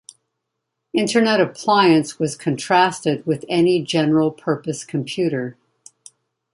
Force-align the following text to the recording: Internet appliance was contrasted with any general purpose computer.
Internet 0.93 1.39
appliance 1.39 2.17
was 2.17 2.35
contrasted 2.35 3.23
with 3.27 3.45
any 3.47 3.83
general 3.83 4.31
purpose 4.31 4.83
computer. 4.83 5.55